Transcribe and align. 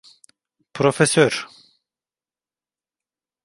Profesör. 0.77 1.33